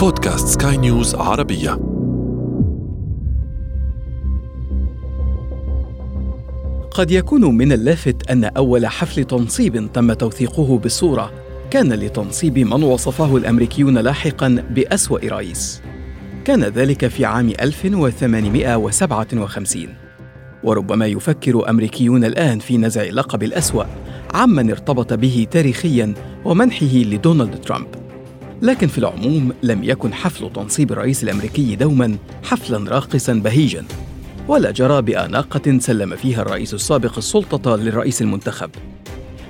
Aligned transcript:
بودكاست 0.00 0.62
سكاي 0.62 0.76
نيوز 0.76 1.14
عربية. 1.14 1.70
قد 6.90 7.10
يكون 7.10 7.56
من 7.56 7.72
اللافت 7.72 8.30
أن 8.30 8.44
أول 8.44 8.86
حفل 8.86 9.24
تنصيب 9.24 9.92
تم 9.92 10.12
توثيقه 10.12 10.78
بالصورة. 10.78 11.32
كان 11.70 11.92
لتنصيب 11.92 12.58
من 12.58 12.82
وصفه 12.82 13.36
الأمريكيون 13.36 13.98
لاحقا 13.98 14.64
بأسوأ 14.70 15.18
رئيس. 15.18 15.82
كان 16.44 16.64
ذلك 16.64 17.06
في 17.06 17.24
عام 17.24 17.52
1857 17.60 19.88
وربما 20.64 21.06
يفكر 21.06 21.70
أمريكيون 21.70 22.24
الآن 22.24 22.58
في 22.58 22.78
نزع 22.78 23.02
لقب 23.02 23.42
الأسوأ 23.42 23.84
عمن 24.34 24.70
ارتبط 24.70 25.12
به 25.12 25.46
تاريخيا 25.50 26.14
ومنحه 26.44 26.86
لدونالد 26.86 27.60
ترامب. 27.60 27.99
لكن 28.62 28.86
في 28.86 28.98
العموم 28.98 29.52
لم 29.62 29.84
يكن 29.84 30.14
حفل 30.14 30.52
تنصيب 30.52 30.92
الرئيس 30.92 31.22
الأمريكي 31.22 31.76
دوما 31.76 32.16
حفلا 32.44 32.90
راقصا 32.90 33.32
بهيجا 33.32 33.84
ولا 34.48 34.70
جرى 34.70 35.02
بأناقة 35.02 35.78
سلم 35.78 36.16
فيها 36.16 36.42
الرئيس 36.42 36.74
السابق 36.74 37.18
السلطة 37.18 37.76
للرئيس 37.76 38.22
المنتخب. 38.22 38.70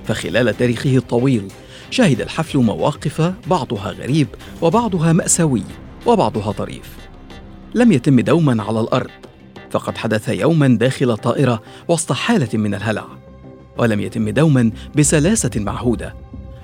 فخلال 0.04 0.56
تاريخه 0.56 0.96
الطويل 0.96 1.48
شهد 1.90 2.20
الحفل 2.20 2.58
مواقف 2.58 3.32
بعضها 3.46 3.90
غريب 3.90 4.28
وبعضها 4.62 5.12
مأساوي 5.12 5.62
وبعضها 6.06 6.52
طريف. 6.52 6.96
لم 7.74 7.92
يتم 7.92 8.20
دوما 8.20 8.62
على 8.62 8.80
الأرض 8.80 9.10
فقد 9.70 9.98
حدث 9.98 10.28
يوما 10.28 10.68
داخل 10.68 11.16
طائرة 11.16 11.62
وسط 11.88 12.12
حالة 12.12 12.58
من 12.58 12.74
الهلع. 12.74 13.04
ولم 13.78 14.00
يتم 14.00 14.28
دوما 14.28 14.70
بسلاسة 14.96 15.50
معهودة 15.56 16.14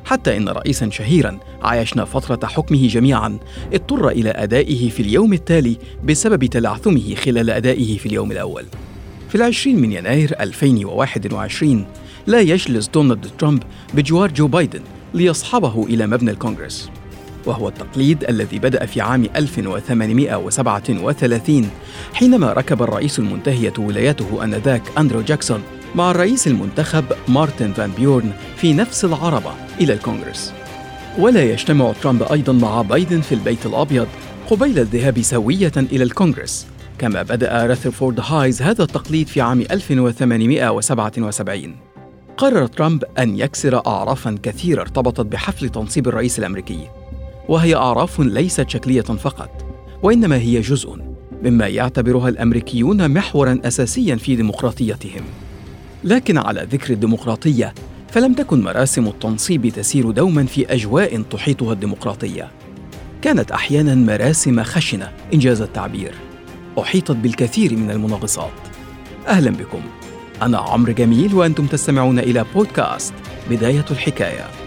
حتى 0.06 0.36
إن 0.36 0.48
رئيسا 0.48 0.90
شهيرا 0.90 1.38
عايشنا 1.62 2.04
فترة 2.04 2.46
حكمه 2.46 2.86
جميعا 2.86 3.38
اضطر 3.72 4.08
إلى 4.08 4.30
أدائه 4.30 4.90
في 4.90 5.00
اليوم 5.00 5.32
التالي 5.32 5.76
بسبب 6.04 6.44
تلعثمه 6.44 7.14
خلال 7.14 7.50
أدائه 7.50 7.98
في 7.98 8.06
اليوم 8.06 8.32
الأول. 8.32 8.64
في 9.28 9.34
العشرين 9.34 9.80
من 9.80 9.92
يناير 9.92 10.34
2021 10.40 11.86
لا 12.26 12.40
يجلس 12.40 12.88
دونالد 12.88 13.26
ترامب 13.38 13.62
بجوار 13.94 14.30
جو 14.30 14.46
بايدن 14.46 14.80
ليصحبه 15.14 15.86
إلى 15.86 16.06
مبنى 16.06 16.30
الكونغرس. 16.30 16.90
وهو 17.46 17.68
التقليد 17.68 18.24
الذي 18.24 18.58
بدأ 18.58 18.86
في 18.86 19.00
عام 19.00 19.26
1837 19.36 21.70
حينما 22.14 22.52
ركب 22.52 22.82
الرئيس 22.82 23.18
المنتهية 23.18 23.72
ولايته 23.78 24.44
آنذاك 24.44 24.82
أندرو 24.98 25.20
جاكسون 25.20 25.62
مع 25.94 26.10
الرئيس 26.10 26.46
المنتخب 26.46 27.04
مارتن 27.28 27.72
فان 27.72 27.90
بيورن 27.90 28.32
في 28.56 28.72
نفس 28.72 29.04
العربة. 29.04 29.65
إلى 29.80 29.92
الكونغرس. 29.92 30.52
ولا 31.18 31.44
يجتمع 31.44 31.92
ترامب 31.92 32.22
أيضا 32.22 32.52
مع 32.52 32.82
بايدن 32.82 33.20
في 33.20 33.32
البيت 33.32 33.66
الأبيض 33.66 34.06
قبيل 34.50 34.78
الذهاب 34.78 35.22
سوية 35.22 35.72
إلى 35.76 36.04
الكونغرس. 36.04 36.66
كما 36.98 37.22
بدأ 37.22 37.66
راثرفورد 37.66 38.20
هايز 38.20 38.62
هذا 38.62 38.82
التقليد 38.82 39.26
في 39.26 39.40
عام 39.40 39.60
1877 39.60 41.76
قرر 42.36 42.66
ترامب 42.66 43.04
أن 43.18 43.38
يكسر 43.38 43.86
أعرافا 43.86 44.38
كثيرة 44.42 44.80
ارتبطت 44.80 45.26
بحفل 45.26 45.68
تنصيب 45.68 46.08
الرئيس 46.08 46.38
الأمريكي. 46.38 46.88
وهي 47.48 47.74
أعراف 47.74 48.20
ليست 48.20 48.70
شكلية 48.70 49.02
فقط 49.02 49.64
وإنما 50.02 50.36
هي 50.36 50.60
جزء 50.60 50.96
مما 51.42 51.66
يعتبرها 51.66 52.28
الأمريكيون 52.28 53.10
محورا 53.10 53.60
أساسيا 53.64 54.16
في 54.16 54.36
ديمقراطيتهم. 54.36 55.22
لكن 56.04 56.38
على 56.38 56.66
ذكر 56.70 56.92
الديمقراطية 56.92 57.74
فلم 58.16 58.32
تكن 58.32 58.62
مراسم 58.62 59.06
التنصيب 59.06 59.68
تسير 59.68 60.10
دوما 60.10 60.46
في 60.46 60.72
أجواء 60.72 61.22
تحيطها 61.22 61.72
الديمقراطية. 61.72 62.50
كانت 63.22 63.50
أحيانا 63.50 63.94
مراسم 63.94 64.62
خشنة 64.62 65.12
إنجاز 65.34 65.60
التعبير. 65.60 66.14
أحيطت 66.78 67.16
بالكثير 67.16 67.76
من 67.76 67.90
المناغصات 67.90 68.52
أهلا 69.28 69.50
بكم. 69.50 69.80
أنا 70.42 70.58
عمرو 70.58 70.92
جميل 70.92 71.34
وأنتم 71.34 71.66
تستمعون 71.66 72.18
إلى 72.18 72.44
بودكاست 72.54 73.14
بداية 73.50 73.84
الحكاية. 73.90 74.65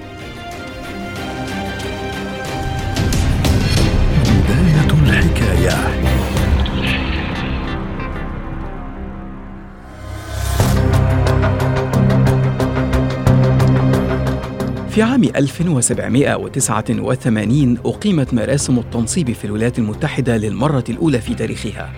في 15.00 15.04
عام 15.04 15.24
1789 15.24 17.78
أقيمت 17.86 18.34
مراسم 18.34 18.80
التنصيب 18.80 19.32
في 19.32 19.46
الولايات 19.46 19.80
المتحدة 19.80 20.38
للمرة 20.38 20.84
الأولى 20.90 21.22
في 21.22 21.36
تاريخها. 21.36 21.94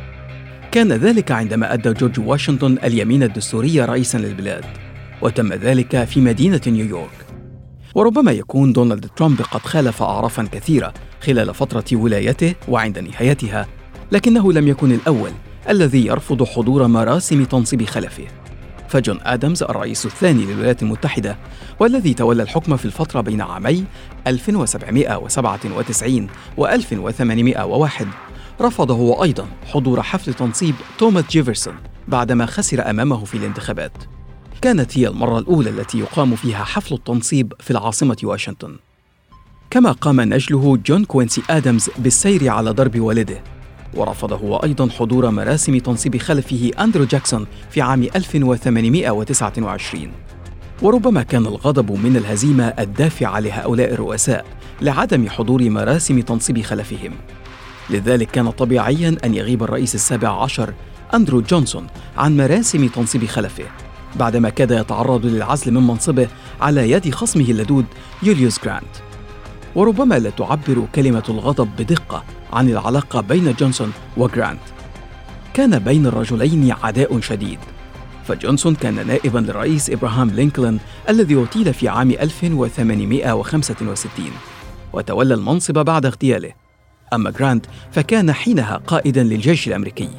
كان 0.72 0.92
ذلك 0.92 1.32
عندما 1.32 1.74
أدى 1.74 1.94
جورج 1.94 2.20
واشنطن 2.20 2.78
اليمين 2.84 3.24
الدستوري 3.24 3.82
رئيسا 3.82 4.18
للبلاد 4.18 4.66
وتم 5.22 5.54
ذلك 5.54 6.04
في 6.04 6.22
مدينة 6.22 6.62
نيويورك. 6.68 7.26
وربما 7.96 8.32
يكون 8.32 8.74
دونالد 8.74 9.10
ترامب 9.16 9.42
قد 9.42 9.62
خالف 9.62 10.04
أعرافا 10.04 10.48
كثيرة 10.52 10.94
خلال 11.22 11.54
فترة 11.54 11.86
ولايته 11.94 12.56
وعند 12.68 13.00
نهايتها 13.00 13.68
لكنه 14.12 14.54
لم 14.54 14.68
يكن 14.68 14.92
الأول 14.92 15.32
الذي 15.70 16.06
يرفض 16.06 16.44
حضور 16.44 16.88
مراسم 16.88 17.44
تنصيب 17.44 17.86
خلفه. 17.86 18.41
فجون 18.92 19.20
آدمز 19.24 19.64
الرئيس 19.64 20.06
الثاني 20.06 20.46
للولايات 20.46 20.84
المتحدة 20.84 21.38
والذي 21.80 22.14
تولى 22.14 22.44
الحكم 22.44 22.78
في 22.78 22.86
الفترة 22.86 23.22
بين 23.22 23.42
عامي 23.42 23.86
1797 24.28 26.28
و 26.58 26.68
1801 26.68 28.08
رفض 28.62 28.92
هو 28.92 29.24
أيضا 29.24 29.48
حضور 29.74 30.02
حفل 30.02 30.34
تنصيب 30.34 30.76
توماس 30.98 31.24
جيفرسون 31.30 31.76
بعدما 32.08 32.46
خسر 32.46 32.90
أمامه 32.90 33.26
في 33.26 33.38
الانتخابات. 33.38 33.92
كانت 34.62 34.98
هي 34.98 35.08
المرة 35.08 35.40
الأولى 35.40 35.70
التي 35.70 36.00
يقام 36.00 36.36
فيها 36.36 36.64
حفل 36.64 36.96
التنصيب 36.96 37.54
في 37.60 37.72
العاصمة 37.72 38.18
واشنطن. 38.24 38.76
كما 39.70 39.92
قام 39.92 40.22
نجله 40.22 40.78
جون 40.78 41.06
كوينسي 41.06 41.42
آدمز 41.50 41.90
بالسير 41.98 42.50
على 42.50 42.74
درب 42.74 43.00
والده. 43.00 43.44
ورفض 43.94 44.34
هو 44.34 44.58
أيضا 44.58 44.90
حضور 44.90 45.30
مراسم 45.30 45.78
تنصيب 45.78 46.18
خلفه 46.18 46.72
أندرو 46.80 47.04
جاكسون 47.04 47.48
في 47.70 47.82
عام 47.82 48.04
1829 48.04 50.12
وربما 50.82 51.24
كان 51.24 51.46
الغضب 51.46 51.92
من 51.92 52.18
الهزيمة 52.18 52.64
الدافع 52.64 53.40
لهؤلاء 53.40 53.94
الرؤساء 53.94 54.46
لعدم 54.82 55.30
حضور 55.30 55.70
مراسم 55.70 56.22
تنصيب 56.22 56.62
خلفهم. 56.62 57.12
لذلك 57.90 58.32
كان 58.32 58.52
طبيعيا 58.52 59.18
أن 59.26 59.36
يغيب 59.36 59.64
الرئيس 59.64 59.96
السابع 59.96 60.44
عشر 60.44 60.74
أندرو 61.14 61.42
جونسون 61.42 61.88
عن 62.18 62.38
مراسم 62.38 62.88
تنصيب 62.88 63.26
خلفه 63.26 63.66
بعدما 64.16 64.50
كاد 64.50 64.72
يتعرض 64.72 65.26
للعزل 65.26 65.72
من 65.72 65.88
منصبه 65.88 66.28
على 66.62 66.92
يد 66.92 67.14
خصمه 67.14 67.50
اللدود 67.50 67.86
يوليسيس 68.24 68.66
جرانت. 68.66 69.11
وربما 69.76 70.20
لا 70.20 70.30
تعبر 70.30 70.88
كلمة 70.96 71.24
الغضب 71.30 71.70
بدقة 71.80 72.24
عن 72.54 72.70
العلاقة 72.70 73.22
بين 73.22 73.54
جونسون 73.54 73.92
وجرانت 74.18 74.62
كان 75.54 75.80
بين 75.80 76.06
الرجلين 76.06 76.76
عداء 76.84 77.20
شديد. 77.20 77.60
فجونسون 78.28 78.76
كان 78.76 79.08
نائبا 79.08 79.40
للرئيس 79.40 79.90
إبراهام 79.90 80.30
لينكولن 80.30 80.80
الذي 81.10 81.36
اغتيل 81.36 81.74
في 81.74 81.88
عام 81.88 82.12
1865 82.12 84.26
وتولى 84.94 85.34
المنصب 85.34 85.74
بعد 85.74 86.06
اغتياله. 86.06 86.52
أما 87.14 87.30
جرانت 87.30 87.66
فكان 87.92 88.32
حينها 88.32 88.82
قائدا 88.88 89.24
للجيش 89.24 89.68
الأمريكي. 89.68 90.10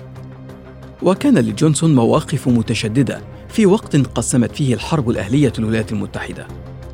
وكان 1.02 1.38
لجونسون 1.38 1.94
مواقف 1.94 2.48
متشددة 2.48 3.20
في 3.48 3.66
وقت 3.66 3.96
قسمت 3.96 4.56
فيه 4.56 4.74
الحرب 4.74 5.10
الأهلية 5.10 5.52
الولايات 5.58 5.92
المتحدة. 5.92 6.46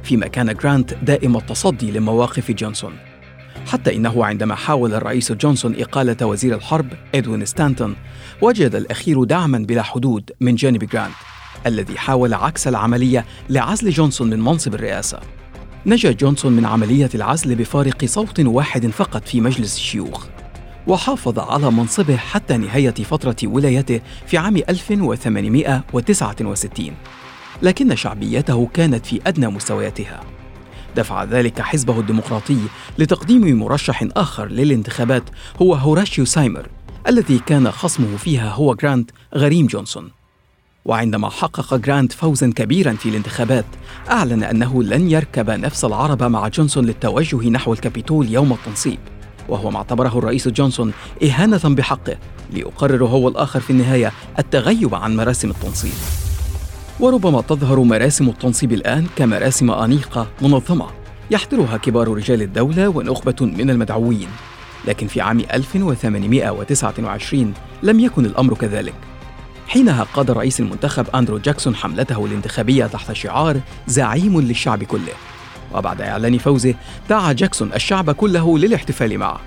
فيما 0.09 0.27
كان 0.27 0.55
جرانت 0.55 0.95
دائم 0.95 1.37
التصدي 1.37 1.91
لمواقف 1.91 2.51
جونسون. 2.51 2.93
حتى 3.67 3.97
إنه 3.97 4.25
عندما 4.25 4.55
حاول 4.55 4.95
الرئيس 4.95 5.33
جونسون 5.33 5.81
إقالة 5.81 6.27
وزير 6.27 6.55
الحرب 6.55 6.87
إدوين 7.15 7.45
ستانتون 7.45 7.97
وجد 8.43 8.75
الأخير 8.75 9.25
دعما 9.25 9.59
بلا 9.59 9.83
حدود 9.83 10.31
من 10.41 10.55
جانب 10.55 10.85
جرانت 10.85 11.15
الذي 11.67 11.99
حاول 11.99 12.35
عكس 12.35 12.69
العملية 12.69 13.25
لعزل 13.49 13.91
جونسون 13.91 14.31
من 14.31 14.41
منصب 14.41 14.75
الرئاسة. 14.75 15.21
نجا 15.87 16.13
جونسون 16.13 16.53
من 16.53 16.65
عملية 16.65 17.11
العزل 17.15 17.55
بفارق 17.55 18.05
صوت 18.05 18.41
واحد 18.41 18.87
فقط 18.87 19.29
في 19.29 19.41
مجلس 19.41 19.77
الشيوخ 19.77 20.27
وحافظ 20.87 21.39
على 21.39 21.71
منصبه 21.71 22.17
حتى 22.17 22.57
نهاية 22.57 22.95
فترة 22.95 23.37
ولايته 23.45 24.01
في 24.27 24.39
عام 24.39 24.57
1869 24.57 26.93
لكن 27.63 27.97
شعبيته 27.97 28.69
كانت 28.75 29.07
في 29.07 29.21
أدنى 29.27 29.49
مستوياتها. 29.49 30.21
دفع 30.97 31.25
ذلك 31.25 31.61
حزبه 31.61 32.01
الديمقراطي 32.01 32.59
لتقديم 32.99 33.59
مرشح 33.59 34.05
آخر 34.17 34.47
للانتخابات 34.47 35.23
هو 35.63 35.75
هوراشيو 35.75 36.25
سيمور 36.25 36.69
الذي 37.09 37.39
كان 37.39 37.71
خصمه 37.71 38.17
فيها 38.17 38.51
هو 38.51 38.75
جرانت 38.75 39.11
غريم 39.35 39.67
جونسون. 39.67 40.11
وعندما 40.85 41.31
حقق 41.31 41.75
جرانت 41.75 42.13
فوزا 42.13 42.53
كبيرا 42.57 42.93
في 42.93 43.09
الانتخابات 43.09 43.65
أعلن 44.11 44.43
أنه 44.43 44.83
لن 44.83 45.11
يركب 45.11 45.51
نفس 45.51 45.85
العربة 45.85 46.29
مع 46.29 46.49
جونسون 46.49 46.85
للتوجه 46.85 47.49
نحو 47.49 47.73
الكابيتول 47.73 48.29
يوم 48.29 48.53
التنصيب 48.53 48.99
وهو 49.49 49.71
ما 49.71 49.79
اعتبره 49.79 50.19
الرئيس 50.19 50.49
جونسون 50.49 50.93
إهانة 51.23 51.61
بحقه 51.65 52.19
ليقرر 52.53 53.05
هو 53.05 53.29
الآخر 53.29 53.61
في 53.61 53.71
النهاية 53.71 54.13
التغيب 54.39 54.95
عن 54.95 55.17
مراسم 55.17 55.51
التنصيب. 55.51 56.28
وربما 57.01 57.41
تظهر 57.41 57.81
مراسم 57.81 58.29
التنصيب 58.29 58.73
الآن 58.73 59.07
كمراسم 59.17 59.71
أنيقة 59.71 60.27
منظمة 60.43 60.87
يحضرها 61.31 61.77
كبار 61.77 62.09
رجال 62.09 62.43
الدولة 62.43 62.89
ونخبة 62.89 63.37
من 63.41 63.71
المدعوين. 63.71 64.29
لكن 64.87 65.07
في 65.07 65.21
عام 65.21 65.41
1829 65.41 67.55
لم 67.83 68.01
يكن 68.01 68.27
الأمر 68.27 68.55
كذلك. 68.55 68.95
حينها 69.69 70.07
قاد 70.15 70.31
الرئيس 70.31 70.61
المنتخب 70.61 71.07
أندرو 71.15 71.39
جاكسون 71.39 71.75
حملته 71.75 72.27
الانتخابية 72.27 72.87
تحت 72.87 73.13
شعار 73.13 73.61
زعيم 73.87 74.41
للشعب 74.41 74.85
كله. 74.85 75.13
وبعد 75.75 76.01
إعلان 76.01 76.39
فوزه 76.39 76.75
دعا 77.11 77.33
جاكسون 77.33 77.73
الشعب 77.73 78.11
كله 78.11 78.59
للاحتفال 78.59 79.19
معه. 79.19 79.41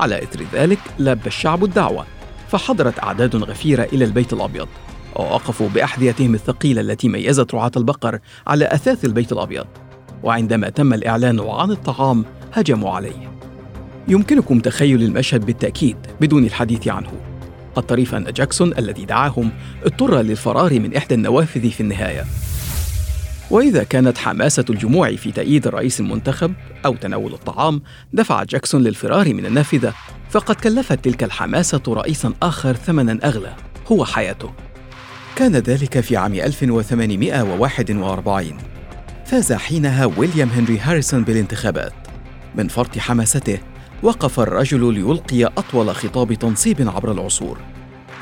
على 0.00 0.22
إثر 0.22 0.44
ذلك 0.52 0.78
لبى 0.98 1.26
الشعب 1.26 1.64
الدعوة 1.64 2.06
فحضرت 2.48 3.02
أعداد 3.02 3.36
غفيرة 3.36 3.88
إلى 3.92 4.04
البيت 4.04 4.32
الأبيض. 4.32 4.68
ووقفوا 5.16 5.68
بأحذيتهم 5.68 6.34
الثقيلة 6.34 6.80
التي 6.80 7.08
ميزت 7.08 7.54
رعاة 7.54 7.72
البقر 7.76 8.18
على 8.46 8.66
أثاث 8.66 9.04
البيت 9.04 9.32
الأبيض. 9.32 9.66
وعندما 10.22 10.68
تم 10.68 10.94
الإعلان 10.94 11.40
عن 11.40 11.70
الطعام 11.70 12.24
هجموا 12.52 12.90
عليه. 12.90 13.32
يمكنكم 14.08 14.60
تخيل 14.60 15.02
المشهد 15.02 15.46
بالتأكيد 15.46 15.96
بدون 16.20 16.44
الحديث 16.44 16.88
عنه. 16.88 17.12
الطريف 17.78 18.14
أن 18.14 18.24
جاكسون 18.24 18.78
الذي 18.78 19.04
دعاهم 19.04 19.50
اضطر 19.84 20.20
للفرار 20.20 20.80
من 20.80 20.96
إحدى 20.96 21.14
النوافذ 21.14 21.70
في 21.70 21.80
النهاية. 21.80 22.24
وإذا 23.50 23.82
كانت 23.82 24.18
حماسة 24.18 24.64
الجموع 24.70 25.16
في 25.16 25.32
تأييد 25.32 25.66
الرئيس 25.66 26.00
المنتخب 26.00 26.52
أو 26.86 26.94
تناول 26.94 27.32
الطعام 27.32 27.82
دفع 28.12 28.44
جاكسون 28.44 28.82
للفرار 28.82 29.34
من 29.34 29.46
النافذة 29.46 29.94
فقد 30.30 30.54
كلفت 30.54 31.04
تلك 31.04 31.24
الحماسة 31.24 31.82
رئيسا 31.88 32.32
آخر 32.42 32.72
ثمنا 32.72 33.18
أغلى 33.24 33.54
هو 33.92 34.04
حياته. 34.04 34.67
كان 35.38 35.56
ذلك 35.56 36.00
في 36.00 36.16
عام 36.16 36.34
1841 36.34 38.58
فاز 39.26 39.52
حينها 39.52 40.06
ويليام 40.06 40.48
هنري 40.48 40.78
هاريسون 40.78 41.24
بالانتخابات. 41.24 41.92
من 42.54 42.68
فرط 42.68 42.98
حماسته 42.98 43.58
وقف 44.02 44.40
الرجل 44.40 44.94
ليلقي 44.94 45.44
أطول 45.44 45.94
خطاب 45.94 46.32
تنصيب 46.32 46.88
عبر 46.88 47.12
العصور. 47.12 47.58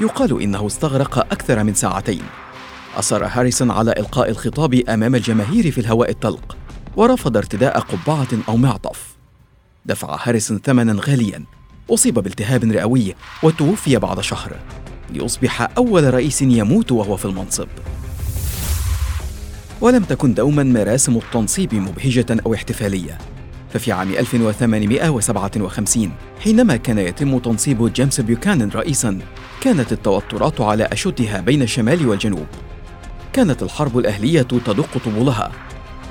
يقال 0.00 0.42
إنه 0.42 0.66
استغرق 0.66 1.18
أكثر 1.18 1.64
من 1.64 1.74
ساعتين. 1.74 2.22
أصر 2.96 3.24
هاريسون 3.24 3.70
على 3.70 3.92
إلقاء 3.92 4.30
الخطاب 4.30 4.74
أمام 4.74 5.14
الجماهير 5.14 5.70
في 5.70 5.80
الهواء 5.80 6.10
الطلق 6.10 6.56
ورفض 6.96 7.36
ارتداء 7.36 7.80
قبعة 7.80 8.28
أو 8.48 8.56
معطف. 8.56 9.16
دفع 9.86 10.18
هاريسون 10.22 10.60
ثمنا 10.64 11.02
غاليا 11.08 11.44
أصيب 11.90 12.14
بالتهاب 12.14 12.64
رئوي 12.64 13.14
وتوفي 13.42 13.96
بعد 13.96 14.20
شهر. 14.20 14.56
ليصبح 15.10 15.68
أول 15.76 16.14
رئيس 16.14 16.42
يموت 16.42 16.92
وهو 16.92 17.16
في 17.16 17.24
المنصب. 17.24 17.68
ولم 19.80 20.04
تكن 20.04 20.34
دوما 20.34 20.62
مراسم 20.62 21.16
التنصيب 21.16 21.74
مبهجة 21.74 22.26
أو 22.46 22.54
احتفالية. 22.54 23.18
ففي 23.74 23.92
عام 23.92 24.10
1857 24.12 26.10
حينما 26.40 26.76
كان 26.76 26.98
يتم 26.98 27.38
تنصيب 27.38 27.92
جيمس 27.92 28.20
بيوكانن 28.20 28.68
رئيسا 28.68 29.18
كانت 29.60 29.92
التوترات 29.92 30.60
على 30.60 30.84
أشدها 30.84 31.40
بين 31.40 31.62
الشمال 31.62 32.08
والجنوب. 32.08 32.46
كانت 33.32 33.62
الحرب 33.62 33.98
الأهلية 33.98 34.42
تدق 34.42 34.98
طبولها 35.04 35.52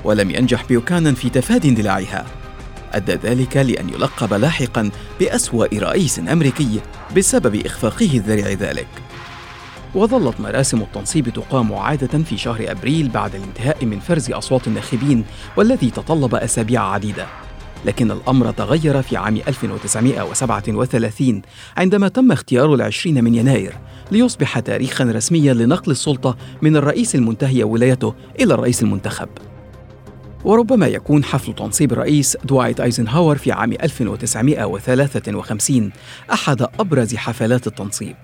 ولم 0.04 0.30
ينجح 0.30 0.64
بيوكانن 0.64 1.14
في 1.14 1.30
تفادي 1.30 1.68
اندلاعها 1.68 2.26
أدى 2.92 3.12
ذلك 3.12 3.56
لأن 3.56 3.88
يلقب 3.88 4.34
لاحقا 4.34 4.90
بأسوأ 5.20 5.66
رئيس 5.74 6.18
أمريكي 6.18 6.80
بسبب 7.16 7.66
إخفاقه 7.66 8.10
الذريع 8.16 8.48
ذلك. 8.48 8.88
وظلت 9.94 10.40
مراسم 10.40 10.80
التنصيب 10.80 11.28
تقام 11.28 11.74
عادة 11.74 12.18
في 12.18 12.38
شهر 12.38 12.70
أبريل 12.70 13.08
بعد 13.08 13.34
الانتهاء 13.34 13.84
من 13.84 14.00
فرز 14.00 14.30
أصوات 14.30 14.66
الناخبين 14.66 15.24
والذي 15.56 15.90
تطلب 15.90 16.34
أسابيع 16.34 16.82
عديدة. 16.82 17.26
لكن 17.84 18.10
الأمر 18.10 18.50
تغير 18.50 19.02
في 19.02 19.16
عام 19.16 19.36
1937 19.48 21.42
عندما 21.76 22.08
تم 22.08 22.32
اختيار 22.32 22.74
العشرين 22.74 23.24
من 23.24 23.34
يناير 23.34 23.74
ليصبح 24.10 24.58
تاريخا 24.58 25.04
رسميا 25.04 25.54
لنقل 25.54 25.92
السلطة 25.92 26.36
من 26.62 26.76
الرئيس 26.76 27.14
المنتهي 27.14 27.64
ولايته 27.64 28.14
إلى 28.40 28.54
الرئيس 28.54 28.82
المنتخب. 28.82 29.28
وربما 30.46 30.86
يكون 30.86 31.24
حفل 31.24 31.54
تنصيب 31.54 31.92
الرئيس 31.92 32.36
دوايت 32.44 32.80
ايزنهاور 32.80 33.38
في 33.38 33.52
عام 33.52 33.72
1953 33.72 35.92
أحد 36.32 36.66
أبرز 36.80 37.14
حفلات 37.14 37.66
التنصيب 37.66 38.16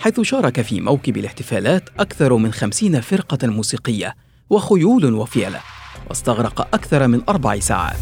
حيث 0.00 0.20
شارك 0.20 0.60
في 0.60 0.80
موكب 0.80 1.16
الاحتفالات 1.16 1.88
أكثر 1.98 2.36
من 2.36 2.52
خمسين 2.52 3.00
فرقة 3.00 3.46
موسيقية 3.46 4.14
وخيول 4.50 5.14
وفيلة 5.14 5.60
واستغرق 6.08 6.68
أكثر 6.74 7.06
من 7.06 7.22
أربع 7.28 7.58
ساعات 7.58 7.96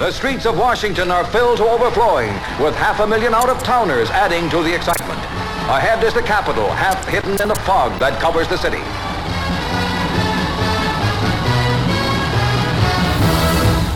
The 0.00 0.10
streets 0.10 0.44
of 0.44 0.58
Washington 0.58 1.12
are 1.12 1.24
filled 1.24 1.58
to 1.58 1.64
overflowing, 1.74 2.32
with 2.64 2.74
half 2.74 2.98
a 2.98 3.06
million 3.06 3.32
out-of-towners 3.32 4.10
adding 4.10 4.50
to 4.50 4.60
the 4.66 4.74
excitement. 4.74 5.20
Ahead 5.78 6.02
is 6.02 6.12
the 6.14 6.26
Capitol, 6.34 6.68
half 6.84 6.98
hidden 7.06 7.40
in 7.42 7.48
the 7.48 7.60
fog 7.66 7.90
that 8.00 8.20
covers 8.20 8.48
the 8.48 8.58
city. 8.58 8.82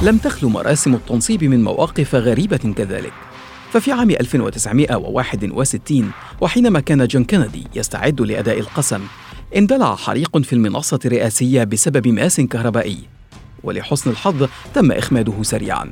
لم 0.03 0.19
تخلو 0.19 0.49
مراسم 0.49 0.95
التنصيب 0.95 1.45
من 1.45 1.65
مواقف 1.65 2.15
غريبة 2.15 2.75
كذلك 2.77 3.13
ففي 3.73 3.93
عام 3.93 4.11
1961 4.11 6.11
وحينما 6.41 6.81
كان 6.81 7.07
جون 7.07 7.25
كينيدي 7.25 7.67
يستعد 7.75 8.21
لأداء 8.21 8.59
القسم 8.59 9.01
اندلع 9.57 9.95
حريق 9.95 10.39
في 10.39 10.53
المنصة 10.53 10.99
الرئاسية 11.05 11.65
بسبب 11.65 12.09
ماس 12.09 12.41
كهربائي 12.41 12.99
ولحسن 13.63 14.11
الحظ 14.11 14.49
تم 14.75 14.93
إخماده 14.93 15.43
سريعا 15.43 15.91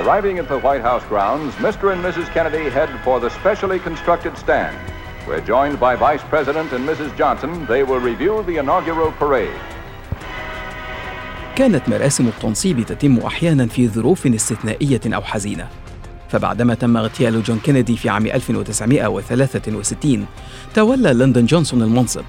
Arriving 0.00 0.38
at 0.38 0.48
the 0.48 0.58
White 0.66 0.82
House 0.82 1.04
grounds, 1.08 1.52
Mr. 1.66 1.92
and 1.92 2.00
Mrs. 2.02 2.26
Kennedy 2.34 2.70
head 2.70 2.88
for 3.04 3.20
the 3.20 3.28
specially 3.30 3.78
constructed 3.78 4.32
stand. 4.38 4.76
We're 5.28 5.44
joined 5.54 5.78
by 5.78 5.94
Vice 5.96 6.24
President 6.30 6.72
and 6.72 6.88
Mrs. 6.88 7.10
Johnson. 7.20 7.66
They 7.66 7.82
will 7.82 8.00
review 8.10 8.42
the 8.48 8.56
inaugural 8.62 9.12
parade. 9.12 9.60
كانت 11.60 11.88
مراسم 11.88 12.28
التنصيب 12.28 12.82
تتم 12.82 13.18
أحيانا 13.18 13.66
في 13.66 13.88
ظروف 13.88 14.26
استثنائية 14.26 15.00
أو 15.06 15.22
حزينة. 15.22 15.68
فبعدما 16.30 16.74
تم 16.74 16.96
اغتيال 16.96 17.42
جون 17.42 17.58
كينيدي 17.58 17.96
في 17.96 18.08
عام 18.08 18.26
1963 18.26 20.26
تولى 20.74 21.12
ليندون 21.12 21.46
جونسون 21.46 21.82
المنصب. 21.82 22.24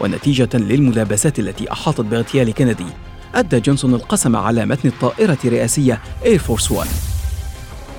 ونتيجة 0.00 0.48
للملابسات 0.54 1.38
التي 1.38 1.72
أحاطت 1.72 2.00
باغتيال 2.00 2.54
كينيدي 2.54 2.86
أدى 3.34 3.60
جونسون 3.60 3.94
القسم 3.94 4.36
على 4.36 4.66
متن 4.66 4.88
الطائرة 4.88 5.38
الرئاسية 5.44 6.00
Air 6.24 6.38
Force 6.38 6.70
One. 6.70 6.88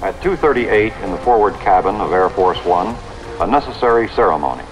At 0.02 0.24
2.38 0.24 0.94
in 1.04 1.12
the 1.12 1.18
forward 1.26 1.60
cabin 1.60 1.96
of 1.96 2.14
Air 2.14 2.30
Force 2.30 2.64
One, 2.66 2.96
a 3.42 3.48
necessary 3.48 4.08
ceremony. 4.16 4.64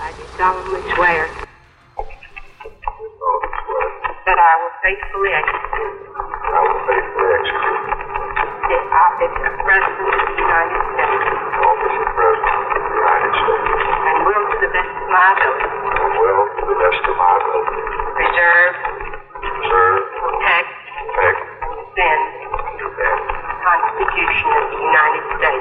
I 0.00 0.12
do 0.18 0.24
solemnly 0.38 0.82
swear 0.94 1.28
that 4.26 4.38
I 4.50 4.52
will 4.60 4.69
faithfully 4.82 5.32
execute. 5.36 5.96
I 6.08 6.58
will 6.64 6.80
faithfully 6.88 7.30
execute. 7.36 7.84
The 8.64 8.78
office 8.80 9.36
of 9.44 9.52
President 9.60 10.08
of 10.08 10.24
the 10.24 10.36
United 10.40 10.82
States. 10.88 11.20
The 11.20 11.60
office 11.60 11.96
of 12.00 12.08
President 12.16 12.60
of 12.64 12.80
the 12.80 12.94
United 12.96 13.32
States. 13.40 13.68
And 14.08 14.18
will 14.24 14.44
to 14.48 14.56
the 14.60 14.70
best 14.72 14.92
of 14.96 15.08
my 15.12 15.26
ability. 15.36 15.68
And 16.00 16.12
will, 16.16 16.42
to 16.48 16.64
the 16.64 16.78
best 16.80 17.02
of 17.04 17.16
my 17.20 17.32
ability, 17.40 17.80
preserve, 18.16 18.72
preserve, 19.40 20.00
protect, 20.16 20.70
protect, 21.12 21.40
defend 21.60 22.22
defend. 22.80 23.20
The 23.20 23.56
Constitution 23.60 24.48
of 24.48 24.64
the 24.72 24.80
United 24.80 25.24
States. 25.36 25.59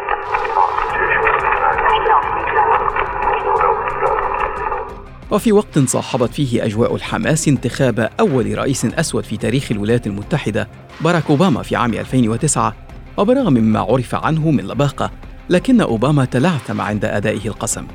وفي 5.32 5.52
وقت 5.52 5.80
صاحبت 5.80 6.34
فيه 6.34 6.66
أجواء 6.66 6.96
الحماس 6.96 7.48
انتخاب 7.48 8.10
أول 8.20 8.58
رئيس 8.58 8.86
أسود 8.86 9.24
في 9.24 9.38
تاريخ 9.38 9.72
الولايات 9.72 10.08
المتحدة 10.08 10.68
باراك 11.02 11.24
أوباما 11.30 11.64
في 11.64 11.76
عام 11.76 11.94
2009 11.94 12.76
وبرغم 13.18 13.54
مما 13.54 13.80
عرف 13.80 14.16
عنه 14.16 14.52
من 14.52 14.68
لباقة 14.68 15.12
لكن 15.50 15.82
أوباما 15.82 16.26
تلعثم 16.26 16.82
عند 16.82 17.06
أدائه 17.06 17.48
القسم 17.48 17.88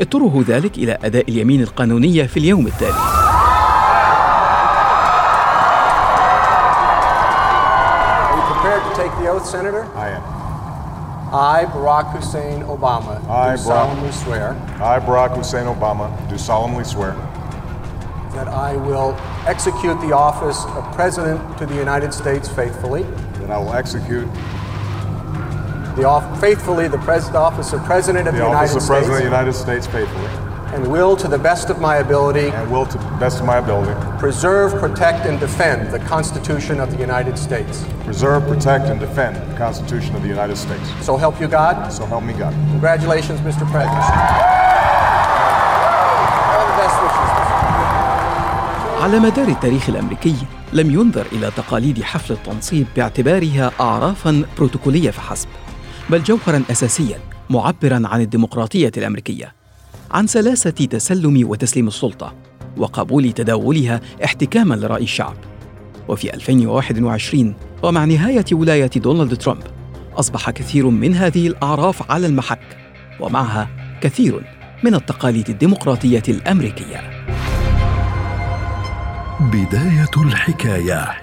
اضطره 0.00 0.44
ذلك 0.48 0.78
إلى 0.78 0.98
أداء 1.04 1.30
اليمين 1.30 1.62
القانونية 1.62 2.24
في 2.24 2.36
اليوم 2.36 2.66
التالي 2.66 3.24
Are 8.24 8.36
you 8.36 8.54
prepared 8.54 8.82
to 8.88 9.02
take 9.02 9.12
the 9.22 9.28
oath, 9.30 9.46
Senator? 9.46 9.84
I 9.96 10.08
am. 10.16 10.33
I, 11.34 11.64
Barack 11.64 12.12
Hussein 12.14 12.62
Obama, 12.62 13.20
I, 13.28 13.56
do 13.56 13.62
solemnly 13.62 14.12
swear 14.12 14.52
I, 14.80 15.00
Barack 15.00 15.36
Hussein 15.36 15.66
Obama, 15.66 16.06
do 16.30 16.38
solemnly 16.38 16.84
swear 16.84 17.12
that 18.34 18.46
I 18.48 18.76
will 18.76 19.16
execute 19.46 20.00
the 20.00 20.12
office 20.12 20.64
of 20.64 20.84
President 20.94 21.58
to 21.58 21.66
the 21.66 21.74
United 21.74 22.14
States 22.14 22.48
faithfully, 22.48 23.02
that 23.40 23.50
I 23.50 23.58
will 23.58 23.72
execute 23.74 24.28
the 25.96 26.04
off- 26.04 26.40
faithfully 26.40 26.86
the 26.88 26.98
pres- 26.98 27.28
office 27.30 27.72
of 27.72 27.82
President 27.84 28.28
of 28.28 28.34
the, 28.34 28.40
the 28.40 28.46
United 28.46 28.70
office 28.70 28.84
of 28.84 28.88
President 28.88 29.24
of 29.26 29.30
the 29.32 29.52
States. 29.52 29.66
United 29.66 29.82
States 29.82 29.86
faithfully 29.88 30.43
and 30.74 30.86
will, 30.94 31.16
to 31.16 31.28
the 31.28 31.38
best 31.38 31.70
of 31.70 31.80
my 31.80 31.96
ability, 32.06 32.48
and 32.56 32.70
will, 32.72 32.86
to 32.86 32.98
the 32.98 33.16
best 33.24 33.36
of 33.40 33.46
my 33.46 33.58
ability, 33.64 33.94
preserve, 34.18 34.70
protect, 34.84 35.26
and 35.28 35.38
defend 35.40 35.90
the 35.96 36.00
Constitution 36.14 36.80
of 36.80 36.90
the 36.92 36.98
United 36.98 37.36
States. 37.38 37.84
preserve, 38.04 38.40
protect, 38.52 38.84
and 38.90 38.98
defend 39.00 39.34
the 39.50 39.56
Constitution 39.64 40.12
of 40.16 40.22
the 40.22 40.28
United 40.28 40.56
States. 40.56 40.86
So 41.06 41.16
help 41.16 41.40
you 41.40 41.48
God. 41.48 41.74
So 41.98 42.02
help 42.06 42.24
me 42.24 42.34
God. 42.34 42.52
Congratulations, 42.74 43.38
Mr. 43.48 43.64
President. 43.72 44.04
All 46.54 46.66
the 46.70 46.76
best 46.82 46.96
wishes, 47.04 47.30
Mr. 47.36 47.54
على 49.02 49.18
مدار 49.18 49.48
التاريخ 49.48 49.88
الامريكي 49.88 50.34
لم 50.72 50.90
ينظر 50.90 51.26
إلى 51.32 51.50
تقاليد 51.56 52.02
حفل 52.02 52.32
التنصيب 52.34 52.86
باعتبارها 52.96 53.70
اعرافا 53.80 54.44
بروتوكوليه 54.56 55.10
فحسب 55.10 55.48
بل 56.10 56.22
جوهرا 56.22 56.62
اساسيا 56.70 57.18
معبرا 57.50 58.02
عن 58.04 58.20
الديمقراطيه 58.20 58.92
الامريكيه 58.96 59.54
عن 60.14 60.26
سلاسة 60.26 60.70
تسلم 60.70 61.48
وتسليم 61.48 61.88
السلطة 61.88 62.34
وقبول 62.76 63.32
تداولها 63.32 64.00
احتكاما 64.24 64.74
لرأي 64.74 65.02
الشعب. 65.02 65.36
وفي 66.08 66.34
2021 66.34 67.54
ومع 67.82 68.04
نهاية 68.04 68.44
ولاية 68.52 68.90
دونالد 68.96 69.36
ترامب 69.36 69.62
أصبح 70.16 70.50
كثير 70.50 70.90
من 70.90 71.14
هذه 71.14 71.46
الأعراف 71.46 72.10
على 72.10 72.26
المحك 72.26 72.76
ومعها 73.20 73.68
كثير 74.00 74.44
من 74.84 74.94
التقاليد 74.94 75.50
الديمقراطية 75.50 76.22
الأمريكية. 76.28 77.24
بداية 79.40 80.24
الحكاية. 80.26 81.20